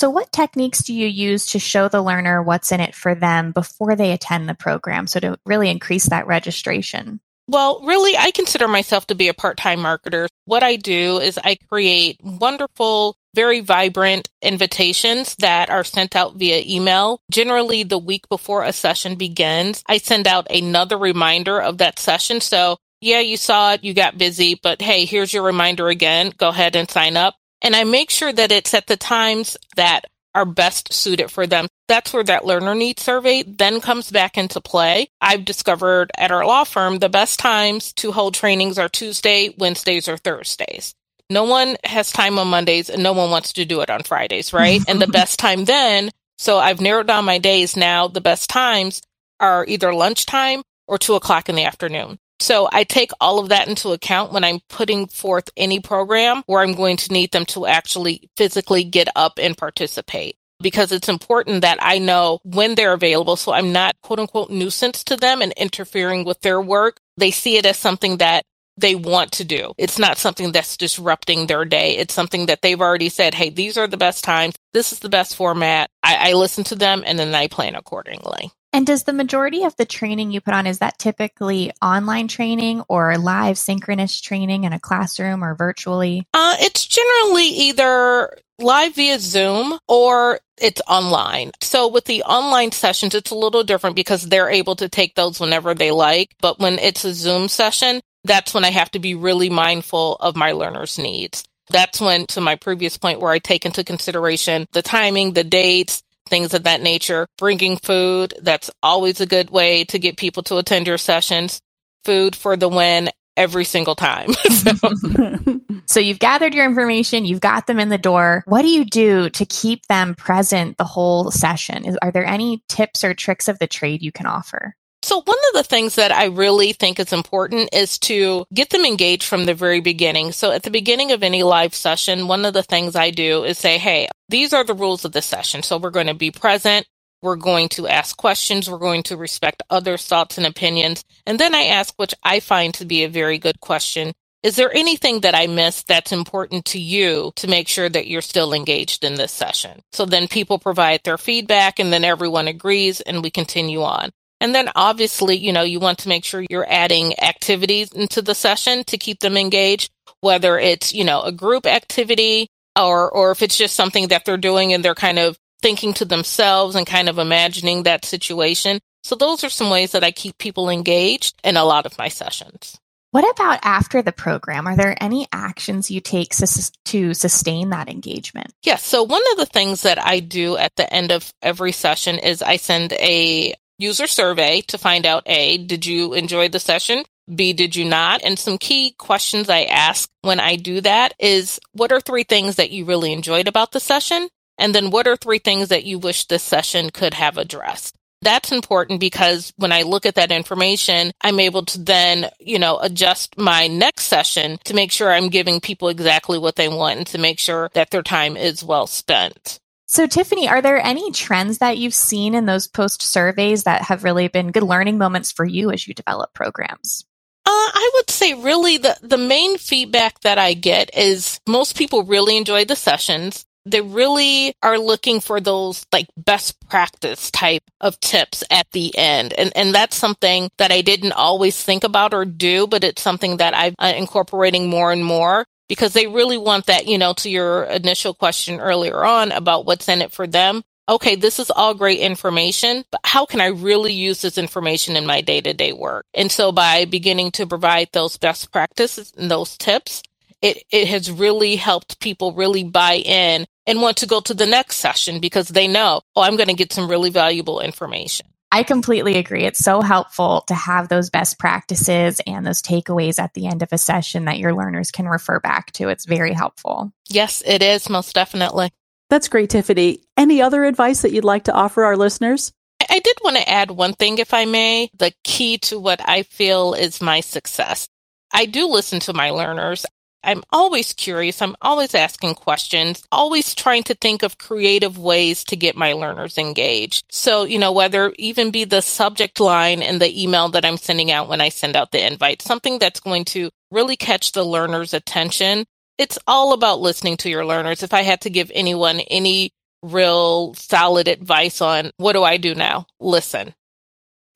So, 0.00 0.08
what 0.08 0.32
techniques 0.32 0.82
do 0.82 0.94
you 0.94 1.06
use 1.06 1.44
to 1.48 1.58
show 1.58 1.88
the 1.88 2.00
learner 2.00 2.42
what's 2.42 2.72
in 2.72 2.80
it 2.80 2.94
for 2.94 3.14
them 3.14 3.52
before 3.52 3.96
they 3.96 4.12
attend 4.12 4.48
the 4.48 4.54
program? 4.54 5.06
So, 5.06 5.20
to 5.20 5.38
really 5.44 5.68
increase 5.68 6.06
that 6.06 6.26
registration? 6.26 7.20
Well, 7.48 7.82
really, 7.84 8.16
I 8.16 8.30
consider 8.30 8.66
myself 8.66 9.08
to 9.08 9.14
be 9.14 9.28
a 9.28 9.34
part 9.34 9.58
time 9.58 9.80
marketer. 9.80 10.26
What 10.46 10.62
I 10.62 10.76
do 10.76 11.18
is 11.18 11.38
I 11.44 11.58
create 11.68 12.18
wonderful, 12.22 13.14
very 13.34 13.60
vibrant 13.60 14.30
invitations 14.40 15.36
that 15.36 15.68
are 15.68 15.84
sent 15.84 16.16
out 16.16 16.36
via 16.36 16.62
email. 16.66 17.20
Generally, 17.30 17.82
the 17.82 17.98
week 17.98 18.26
before 18.30 18.64
a 18.64 18.72
session 18.72 19.16
begins, 19.16 19.84
I 19.86 19.98
send 19.98 20.26
out 20.26 20.50
another 20.50 20.96
reminder 20.96 21.60
of 21.60 21.76
that 21.76 21.98
session. 21.98 22.40
So, 22.40 22.78
yeah, 23.02 23.20
you 23.20 23.36
saw 23.36 23.74
it, 23.74 23.84
you 23.84 23.92
got 23.92 24.16
busy, 24.16 24.58
but 24.62 24.80
hey, 24.80 25.04
here's 25.04 25.34
your 25.34 25.42
reminder 25.42 25.88
again. 25.88 26.32
Go 26.38 26.48
ahead 26.48 26.74
and 26.74 26.90
sign 26.90 27.18
up. 27.18 27.34
And 27.62 27.76
I 27.76 27.84
make 27.84 28.10
sure 28.10 28.32
that 28.32 28.52
it's 28.52 28.74
at 28.74 28.86
the 28.86 28.96
times 28.96 29.56
that 29.76 30.06
are 30.34 30.44
best 30.44 30.92
suited 30.92 31.30
for 31.30 31.46
them. 31.46 31.66
That's 31.88 32.12
where 32.12 32.24
that 32.24 32.44
learner 32.44 32.74
needs 32.74 33.02
survey 33.02 33.42
then 33.42 33.80
comes 33.80 34.10
back 34.10 34.38
into 34.38 34.60
play. 34.60 35.08
I've 35.20 35.44
discovered 35.44 36.10
at 36.16 36.30
our 36.30 36.46
law 36.46 36.64
firm 36.64 36.98
the 36.98 37.08
best 37.08 37.40
times 37.40 37.92
to 37.94 38.12
hold 38.12 38.34
trainings 38.34 38.78
are 38.78 38.88
Tuesday, 38.88 39.54
Wednesdays, 39.58 40.08
or 40.08 40.16
Thursdays. 40.16 40.94
No 41.28 41.44
one 41.44 41.76
has 41.84 42.10
time 42.10 42.38
on 42.38 42.48
Mondays 42.48 42.90
and 42.90 43.02
no 43.02 43.12
one 43.12 43.30
wants 43.30 43.52
to 43.54 43.64
do 43.64 43.80
it 43.80 43.90
on 43.90 44.02
Fridays, 44.02 44.52
right? 44.52 44.80
and 44.88 45.00
the 45.00 45.06
best 45.20 45.38
time 45.38 45.64
then, 45.64 46.10
so 46.38 46.58
I've 46.58 46.80
narrowed 46.80 47.06
down 47.06 47.24
my 47.24 47.38
days 47.38 47.76
now. 47.76 48.08
The 48.08 48.20
best 48.20 48.48
times 48.50 49.02
are 49.38 49.64
either 49.66 49.92
lunchtime 49.92 50.62
or 50.86 50.98
two 50.98 51.14
o'clock 51.14 51.48
in 51.48 51.54
the 51.54 51.64
afternoon. 51.64 52.18
So 52.40 52.68
I 52.72 52.84
take 52.84 53.10
all 53.20 53.38
of 53.38 53.50
that 53.50 53.68
into 53.68 53.90
account 53.90 54.32
when 54.32 54.44
I'm 54.44 54.60
putting 54.68 55.06
forth 55.06 55.50
any 55.56 55.78
program 55.80 56.42
where 56.46 56.62
I'm 56.62 56.74
going 56.74 56.96
to 56.98 57.12
need 57.12 57.32
them 57.32 57.44
to 57.46 57.66
actually 57.66 58.30
physically 58.36 58.82
get 58.82 59.08
up 59.14 59.38
and 59.38 59.56
participate 59.56 60.36
because 60.60 60.92
it's 60.92 61.08
important 61.08 61.62
that 61.62 61.78
I 61.80 61.98
know 61.98 62.40
when 62.44 62.74
they're 62.74 62.94
available. 62.94 63.36
So 63.36 63.52
I'm 63.52 63.72
not 63.72 63.94
quote 64.02 64.18
unquote 64.18 64.50
nuisance 64.50 65.04
to 65.04 65.16
them 65.16 65.42
and 65.42 65.52
interfering 65.52 66.24
with 66.24 66.40
their 66.40 66.60
work. 66.60 66.98
They 67.16 67.30
see 67.30 67.56
it 67.56 67.66
as 67.66 67.78
something 67.78 68.18
that 68.18 68.44
they 68.76 68.94
want 68.94 69.32
to 69.32 69.44
do. 69.44 69.74
It's 69.76 69.98
not 69.98 70.16
something 70.16 70.52
that's 70.52 70.78
disrupting 70.78 71.46
their 71.46 71.66
day. 71.66 71.98
It's 71.98 72.14
something 72.14 72.46
that 72.46 72.62
they've 72.62 72.80
already 72.80 73.10
said, 73.10 73.34
Hey, 73.34 73.50
these 73.50 73.76
are 73.76 73.86
the 73.86 73.98
best 73.98 74.24
times. 74.24 74.54
This 74.72 74.92
is 74.92 75.00
the 75.00 75.08
best 75.08 75.36
format. 75.36 75.90
I, 76.02 76.30
I 76.30 76.32
listen 76.32 76.64
to 76.64 76.76
them 76.76 77.02
and 77.04 77.18
then 77.18 77.34
I 77.34 77.48
plan 77.48 77.74
accordingly. 77.74 78.50
And 78.72 78.86
does 78.86 79.04
the 79.04 79.12
majority 79.12 79.64
of 79.64 79.74
the 79.76 79.84
training 79.84 80.30
you 80.30 80.40
put 80.40 80.54
on, 80.54 80.66
is 80.66 80.78
that 80.78 80.98
typically 80.98 81.72
online 81.82 82.28
training 82.28 82.82
or 82.88 83.16
live 83.18 83.58
synchronous 83.58 84.20
training 84.20 84.64
in 84.64 84.72
a 84.72 84.78
classroom 84.78 85.42
or 85.42 85.54
virtually? 85.54 86.26
Uh, 86.32 86.56
it's 86.60 86.86
generally 86.86 87.46
either 87.46 88.36
live 88.60 88.94
via 88.94 89.18
Zoom 89.18 89.78
or 89.88 90.38
it's 90.60 90.82
online. 90.86 91.50
So 91.60 91.88
with 91.88 92.04
the 92.04 92.22
online 92.22 92.70
sessions, 92.72 93.14
it's 93.14 93.30
a 93.30 93.36
little 93.36 93.64
different 93.64 93.96
because 93.96 94.22
they're 94.22 94.50
able 94.50 94.76
to 94.76 94.88
take 94.88 95.14
those 95.14 95.40
whenever 95.40 95.74
they 95.74 95.90
like. 95.90 96.36
But 96.40 96.60
when 96.60 96.78
it's 96.78 97.04
a 97.04 97.14
Zoom 97.14 97.48
session, 97.48 98.00
that's 98.24 98.54
when 98.54 98.64
I 98.64 98.70
have 98.70 98.90
to 98.92 98.98
be 98.98 99.14
really 99.14 99.50
mindful 99.50 100.16
of 100.16 100.36
my 100.36 100.52
learners' 100.52 100.98
needs. 100.98 101.44
That's 101.70 102.00
when, 102.00 102.26
to 102.28 102.40
my 102.40 102.56
previous 102.56 102.98
point, 102.98 103.20
where 103.20 103.32
I 103.32 103.38
take 103.38 103.64
into 103.64 103.84
consideration 103.84 104.66
the 104.72 104.82
timing, 104.82 105.32
the 105.32 105.44
dates, 105.44 106.02
things 106.30 106.54
of 106.54 106.62
that 106.62 106.80
nature. 106.80 107.26
Bringing 107.36 107.76
food, 107.76 108.34
that's 108.40 108.70
always 108.82 109.20
a 109.20 109.26
good 109.26 109.50
way 109.50 109.84
to 109.84 109.98
get 109.98 110.16
people 110.16 110.42
to 110.44 110.56
attend 110.56 110.86
your 110.86 110.98
sessions. 110.98 111.60
Food 112.04 112.34
for 112.34 112.56
the 112.56 112.68
win 112.68 113.10
every 113.36 113.64
single 113.64 113.94
time. 113.94 114.32
so. 114.34 114.72
so 115.86 116.00
you've 116.00 116.18
gathered 116.18 116.54
your 116.54 116.64
information, 116.64 117.24
you've 117.24 117.40
got 117.40 117.66
them 117.66 117.78
in 117.78 117.88
the 117.88 117.98
door. 117.98 118.42
What 118.46 118.62
do 118.62 118.68
you 118.68 118.84
do 118.84 119.30
to 119.30 119.46
keep 119.46 119.86
them 119.86 120.14
present 120.14 120.78
the 120.78 120.84
whole 120.84 121.30
session? 121.30 121.84
Is, 121.84 121.98
are 122.02 122.12
there 122.12 122.26
any 122.26 122.62
tips 122.68 123.04
or 123.04 123.14
tricks 123.14 123.48
of 123.48 123.58
the 123.58 123.66
trade 123.66 124.02
you 124.02 124.12
can 124.12 124.26
offer? 124.26 124.74
So 125.02 125.22
one 125.22 125.38
of 125.48 125.54
the 125.54 125.62
things 125.62 125.94
that 125.94 126.12
I 126.12 126.26
really 126.26 126.72
think 126.72 127.00
is 127.00 127.12
important 127.12 127.70
is 127.72 127.98
to 128.00 128.44
get 128.52 128.70
them 128.70 128.84
engaged 128.84 129.24
from 129.24 129.46
the 129.46 129.54
very 129.54 129.80
beginning. 129.80 130.32
So 130.32 130.52
at 130.52 130.62
the 130.62 130.70
beginning 130.70 131.10
of 131.10 131.22
any 131.22 131.42
live 131.42 131.74
session, 131.74 132.28
one 132.28 132.44
of 132.44 132.52
the 132.52 132.62
things 132.62 132.94
I 132.94 133.10
do 133.10 133.44
is 133.44 133.58
say, 133.58 133.78
Hey, 133.78 134.08
these 134.28 134.52
are 134.52 134.64
the 134.64 134.74
rules 134.74 135.04
of 135.04 135.12
the 135.12 135.22
session. 135.22 135.62
So 135.62 135.78
we're 135.78 135.90
going 135.90 136.06
to 136.08 136.14
be 136.14 136.30
present. 136.30 136.86
We're 137.22 137.36
going 137.36 137.68
to 137.70 137.88
ask 137.88 138.16
questions. 138.16 138.68
We're 138.68 138.78
going 138.78 139.02
to 139.04 139.16
respect 139.16 139.62
others' 139.70 140.06
thoughts 140.06 140.38
and 140.38 140.46
opinions. 140.46 141.04
And 141.26 141.38
then 141.38 141.54
I 141.54 141.64
ask, 141.64 141.94
which 141.96 142.14
I 142.22 142.40
find 142.40 142.72
to 142.74 142.84
be 142.84 143.04
a 143.04 143.08
very 143.08 143.38
good 143.38 143.60
question. 143.60 144.12
Is 144.42 144.56
there 144.56 144.74
anything 144.74 145.20
that 145.20 145.34
I 145.34 145.46
missed 145.46 145.86
that's 145.86 146.12
important 146.12 146.64
to 146.66 146.80
you 146.80 147.32
to 147.36 147.46
make 147.46 147.68
sure 147.68 147.90
that 147.90 148.06
you're 148.06 148.22
still 148.22 148.54
engaged 148.54 149.04
in 149.04 149.16
this 149.16 149.32
session? 149.32 149.82
So 149.92 150.06
then 150.06 150.28
people 150.28 150.58
provide 150.58 151.00
their 151.04 151.18
feedback 151.18 151.78
and 151.78 151.92
then 151.92 152.04
everyone 152.04 152.48
agrees 152.48 153.02
and 153.02 153.22
we 153.22 153.30
continue 153.30 153.82
on. 153.82 154.10
And 154.40 154.54
then 154.54 154.70
obviously, 154.74 155.36
you 155.36 155.52
know, 155.52 155.62
you 155.62 155.80
want 155.80 155.98
to 155.98 156.08
make 156.08 156.24
sure 156.24 156.44
you're 156.48 156.70
adding 156.70 157.18
activities 157.20 157.92
into 157.92 158.22
the 158.22 158.34
session 158.34 158.84
to 158.84 158.96
keep 158.96 159.20
them 159.20 159.36
engaged, 159.36 159.90
whether 160.20 160.58
it's, 160.58 160.94
you 160.94 161.04
know, 161.04 161.22
a 161.22 161.32
group 161.32 161.66
activity 161.66 162.48
or, 162.78 163.10
or 163.10 163.30
if 163.32 163.42
it's 163.42 163.58
just 163.58 163.74
something 163.74 164.08
that 164.08 164.24
they're 164.24 164.36
doing 164.36 164.72
and 164.72 164.84
they're 164.84 164.94
kind 164.94 165.18
of 165.18 165.36
thinking 165.60 165.92
to 165.94 166.04
themselves 166.04 166.74
and 166.74 166.86
kind 166.86 167.08
of 167.08 167.18
imagining 167.18 167.82
that 167.82 168.04
situation. 168.04 168.80
So 169.02 169.14
those 169.14 169.44
are 169.44 169.50
some 169.50 169.70
ways 169.70 169.92
that 169.92 170.04
I 170.04 170.10
keep 170.10 170.38
people 170.38 170.70
engaged 170.70 171.38
in 171.44 171.56
a 171.56 171.64
lot 171.64 171.86
of 171.86 171.98
my 171.98 172.08
sessions. 172.08 172.78
What 173.12 173.28
about 173.28 173.58
after 173.62 174.02
the 174.02 174.12
program? 174.12 174.68
Are 174.68 174.76
there 174.76 174.96
any 175.02 175.26
actions 175.32 175.90
you 175.90 176.00
take 176.00 176.30
to 176.30 177.14
sustain 177.14 177.70
that 177.70 177.88
engagement? 177.88 178.52
Yes. 178.62 178.84
So, 178.84 179.02
one 179.02 179.22
of 179.32 179.38
the 179.38 179.46
things 179.46 179.82
that 179.82 180.00
I 180.00 180.20
do 180.20 180.56
at 180.56 180.76
the 180.76 180.92
end 180.92 181.10
of 181.10 181.32
every 181.42 181.72
session 181.72 182.18
is 182.20 182.40
I 182.40 182.56
send 182.56 182.92
a 182.92 183.54
user 183.80 184.06
survey 184.06 184.60
to 184.62 184.78
find 184.78 185.06
out 185.06 185.22
A, 185.26 185.58
did 185.58 185.86
you 185.86 186.12
enjoy 186.14 186.48
the 186.48 186.60
session? 186.60 187.04
B, 187.32 187.52
did 187.52 187.76
you 187.76 187.84
not? 187.84 188.22
And 188.22 188.38
some 188.38 188.58
key 188.58 188.94
questions 188.98 189.48
I 189.48 189.62
ask 189.62 190.08
when 190.22 190.40
I 190.40 190.56
do 190.56 190.80
that 190.80 191.14
is 191.18 191.60
what 191.72 191.92
are 191.92 192.00
three 192.00 192.24
things 192.24 192.56
that 192.56 192.70
you 192.70 192.84
really 192.84 193.12
enjoyed 193.12 193.48
about 193.48 193.72
the 193.72 193.80
session? 193.80 194.28
And 194.58 194.74
then 194.74 194.90
what 194.90 195.06
are 195.06 195.16
three 195.16 195.38
things 195.38 195.68
that 195.68 195.84
you 195.84 195.98
wish 195.98 196.26
this 196.26 196.42
session 196.42 196.90
could 196.90 197.14
have 197.14 197.38
addressed? 197.38 197.94
That's 198.22 198.52
important 198.52 199.00
because 199.00 199.52
when 199.56 199.72
I 199.72 199.82
look 199.82 200.04
at 200.04 200.16
that 200.16 200.30
information, 200.30 201.12
I'm 201.22 201.40
able 201.40 201.64
to 201.64 201.82
then, 201.82 202.28
you 202.38 202.58
know, 202.58 202.78
adjust 202.78 203.38
my 203.38 203.66
next 203.66 204.04
session 204.04 204.58
to 204.64 204.74
make 204.74 204.92
sure 204.92 205.10
I'm 205.10 205.30
giving 205.30 205.60
people 205.60 205.88
exactly 205.88 206.38
what 206.38 206.56
they 206.56 206.68
want 206.68 206.98
and 206.98 207.06
to 207.08 207.18
make 207.18 207.38
sure 207.38 207.70
that 207.72 207.90
their 207.90 208.02
time 208.02 208.36
is 208.36 208.62
well 208.62 208.86
spent. 208.86 209.58
So, 209.90 210.06
Tiffany, 210.06 210.46
are 210.46 210.62
there 210.62 210.78
any 210.78 211.10
trends 211.10 211.58
that 211.58 211.76
you've 211.76 211.94
seen 211.94 212.36
in 212.36 212.46
those 212.46 212.68
post 212.68 213.02
surveys 213.02 213.64
that 213.64 213.82
have 213.82 214.04
really 214.04 214.28
been 214.28 214.52
good 214.52 214.62
learning 214.62 214.98
moments 214.98 215.32
for 215.32 215.44
you 215.44 215.72
as 215.72 215.88
you 215.88 215.94
develop 215.94 216.32
programs? 216.32 217.04
Uh, 217.44 217.50
I 217.50 217.90
would 217.96 218.08
say 218.08 218.34
really 218.34 218.76
the, 218.76 218.96
the 219.02 219.18
main 219.18 219.58
feedback 219.58 220.20
that 220.20 220.38
I 220.38 220.54
get 220.54 220.96
is 220.96 221.40
most 221.44 221.76
people 221.76 222.04
really 222.04 222.36
enjoy 222.36 222.66
the 222.66 222.76
sessions 222.76 223.44
they 223.66 223.80
really 223.80 224.54
are 224.62 224.78
looking 224.78 225.20
for 225.20 225.40
those 225.40 225.84
like 225.92 226.06
best 226.16 226.58
practice 226.68 227.30
type 227.30 227.62
of 227.80 227.98
tips 228.00 228.42
at 228.50 228.66
the 228.72 228.96
end. 228.96 229.32
And, 229.34 229.52
and 229.54 229.74
that's 229.74 229.96
something 229.96 230.50
that 230.58 230.72
I 230.72 230.80
didn't 230.80 231.12
always 231.12 231.62
think 231.62 231.84
about 231.84 232.14
or 232.14 232.24
do, 232.24 232.66
but 232.66 232.84
it's 232.84 233.02
something 233.02 233.36
that 233.38 233.54
I'm 233.54 233.74
uh, 233.78 233.92
incorporating 233.96 234.68
more 234.68 234.92
and 234.92 235.04
more 235.04 235.46
because 235.70 235.92
they 235.92 236.08
really 236.08 236.36
want 236.36 236.66
that, 236.66 236.88
you 236.88 236.98
know, 236.98 237.12
to 237.12 237.30
your 237.30 237.62
initial 237.62 238.12
question 238.12 238.58
earlier 238.58 239.04
on 239.04 239.30
about 239.30 239.66
what's 239.66 239.88
in 239.88 240.02
it 240.02 240.10
for 240.10 240.26
them. 240.26 240.64
Okay, 240.88 241.14
this 241.14 241.38
is 241.38 241.48
all 241.48 241.74
great 241.74 242.00
information, 242.00 242.84
but 242.90 243.00
how 243.04 243.24
can 243.24 243.40
I 243.40 243.46
really 243.46 243.92
use 243.92 244.20
this 244.20 244.36
information 244.36 244.96
in 244.96 245.06
my 245.06 245.20
day 245.20 245.40
to 245.40 245.54
day 245.54 245.72
work? 245.72 246.06
And 246.12 246.32
so 246.32 246.50
by 246.50 246.86
beginning 246.86 247.30
to 247.32 247.46
provide 247.46 247.88
those 247.92 248.16
best 248.16 248.50
practices 248.50 249.12
and 249.16 249.30
those 249.30 249.56
tips, 249.56 250.02
it, 250.42 250.64
it 250.72 250.88
has 250.88 251.08
really 251.08 251.54
helped 251.54 252.00
people 252.00 252.32
really 252.32 252.64
buy 252.64 252.94
in 252.94 253.46
and 253.64 253.80
want 253.80 253.98
to 253.98 254.08
go 254.08 254.20
to 254.22 254.34
the 254.34 254.46
next 254.46 254.78
session 254.78 255.20
because 255.20 255.50
they 255.50 255.68
know, 255.68 256.00
oh, 256.16 256.22
I'm 256.22 256.34
going 256.34 256.48
to 256.48 256.54
get 256.54 256.72
some 256.72 256.90
really 256.90 257.10
valuable 257.10 257.60
information. 257.60 258.26
I 258.52 258.64
completely 258.64 259.16
agree. 259.16 259.44
It's 259.44 259.60
so 259.60 259.80
helpful 259.80 260.42
to 260.48 260.54
have 260.54 260.88
those 260.88 261.08
best 261.08 261.38
practices 261.38 262.20
and 262.26 262.44
those 262.44 262.60
takeaways 262.60 263.20
at 263.20 263.34
the 263.34 263.46
end 263.46 263.62
of 263.62 263.72
a 263.72 263.78
session 263.78 264.24
that 264.24 264.38
your 264.38 264.54
learners 264.54 264.90
can 264.90 265.06
refer 265.06 265.38
back 265.38 265.70
to. 265.72 265.88
It's 265.88 266.04
very 266.04 266.32
helpful. 266.32 266.92
Yes, 267.08 267.42
it 267.46 267.62
is, 267.62 267.88
most 267.88 268.14
definitely. 268.14 268.70
That's 269.08 269.28
great, 269.28 269.50
Tiffany. 269.50 270.02
Any 270.16 270.42
other 270.42 270.64
advice 270.64 271.02
that 271.02 271.12
you'd 271.12 271.24
like 271.24 271.44
to 271.44 271.52
offer 271.52 271.84
our 271.84 271.96
listeners? 271.96 272.52
I 272.88 272.98
did 272.98 273.18
want 273.22 273.36
to 273.36 273.48
add 273.48 273.70
one 273.70 273.92
thing, 273.92 274.18
if 274.18 274.34
I 274.34 274.46
may. 274.46 274.90
The 274.98 275.12
key 275.22 275.58
to 275.58 275.78
what 275.78 276.00
I 276.08 276.24
feel 276.24 276.74
is 276.74 277.00
my 277.00 277.20
success. 277.20 277.88
I 278.32 278.46
do 278.46 278.66
listen 278.66 279.00
to 279.00 279.12
my 279.12 279.30
learners. 279.30 279.86
I'm 280.22 280.42
always 280.50 280.92
curious. 280.92 281.40
I'm 281.40 281.56
always 281.62 281.94
asking 281.94 282.34
questions, 282.34 283.06
always 283.10 283.54
trying 283.54 283.84
to 283.84 283.94
think 283.94 284.22
of 284.22 284.38
creative 284.38 284.98
ways 284.98 285.44
to 285.44 285.56
get 285.56 285.76
my 285.76 285.92
learners 285.94 286.36
engaged. 286.36 287.06
So, 287.10 287.44
you 287.44 287.58
know, 287.58 287.72
whether 287.72 288.12
even 288.18 288.50
be 288.50 288.64
the 288.64 288.82
subject 288.82 289.40
line 289.40 289.80
in 289.80 289.98
the 289.98 290.22
email 290.22 290.48
that 290.50 290.64
I'm 290.64 290.76
sending 290.76 291.10
out 291.10 291.28
when 291.28 291.40
I 291.40 291.48
send 291.48 291.74
out 291.74 291.90
the 291.90 292.06
invite, 292.06 292.42
something 292.42 292.78
that's 292.78 293.00
going 293.00 293.24
to 293.26 293.50
really 293.70 293.96
catch 293.96 294.32
the 294.32 294.44
learner's 294.44 294.92
attention. 294.92 295.64
It's 295.96 296.18
all 296.26 296.52
about 296.52 296.80
listening 296.80 297.16
to 297.18 297.30
your 297.30 297.46
learners. 297.46 297.82
If 297.82 297.94
I 297.94 298.02
had 298.02 298.20
to 298.22 298.30
give 298.30 298.50
anyone 298.54 299.00
any 299.00 299.52
real 299.82 300.54
solid 300.54 301.08
advice 301.08 301.60
on 301.60 301.90
what 301.96 302.12
do 302.12 302.22
I 302.22 302.36
do 302.36 302.54
now? 302.54 302.86
Listen, 303.00 303.54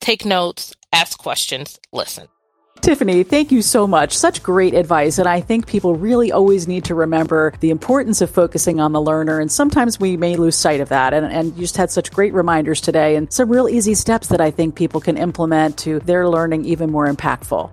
take 0.01 0.25
notes, 0.25 0.73
ask 0.91 1.17
questions, 1.17 1.79
listen. 1.91 2.27
Tiffany, 2.85 3.23
thank 3.23 3.51
you 3.51 3.63
so 3.63 3.87
much. 3.87 4.15
Such 4.15 4.43
great 4.43 4.75
advice. 4.75 5.17
And 5.17 5.27
I 5.27 5.41
think 5.41 5.65
people 5.65 5.95
really 5.95 6.31
always 6.31 6.67
need 6.67 6.85
to 6.85 6.93
remember 6.93 7.51
the 7.59 7.71
importance 7.71 8.21
of 8.21 8.29
focusing 8.29 8.79
on 8.79 8.91
the 8.91 9.01
learner. 9.01 9.39
And 9.39 9.51
sometimes 9.51 9.99
we 9.99 10.17
may 10.17 10.35
lose 10.35 10.55
sight 10.55 10.81
of 10.81 10.89
that. 10.89 11.11
And, 11.11 11.25
and 11.25 11.55
you 11.55 11.61
just 11.61 11.77
had 11.77 11.89
such 11.89 12.11
great 12.11 12.31
reminders 12.31 12.81
today 12.81 13.15
and 13.15 13.33
some 13.33 13.49
real 13.49 13.67
easy 13.67 13.95
steps 13.95 14.27
that 14.27 14.39
I 14.39 14.51
think 14.51 14.75
people 14.75 15.01
can 15.01 15.17
implement 15.17 15.79
to 15.79 15.99
their 16.01 16.29
learning 16.29 16.65
even 16.65 16.91
more 16.91 17.07
impactful. 17.07 17.71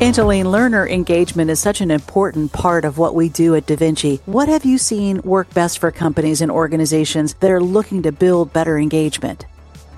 Angeline, 0.00 0.50
learner 0.50 0.88
engagement 0.88 1.50
is 1.50 1.60
such 1.60 1.82
an 1.82 1.90
important 1.90 2.54
part 2.54 2.86
of 2.86 2.96
what 2.96 3.14
we 3.14 3.28
do 3.28 3.54
at 3.54 3.66
d'Vinci. 3.66 4.18
What 4.24 4.48
have 4.48 4.64
you 4.64 4.78
seen 4.78 5.20
work 5.20 5.52
best 5.52 5.78
for 5.78 5.90
companies 5.90 6.40
and 6.40 6.50
organizations 6.50 7.34
that 7.34 7.50
are 7.50 7.60
looking 7.60 8.02
to 8.04 8.10
build 8.10 8.50
better 8.50 8.78
engagement? 8.78 9.44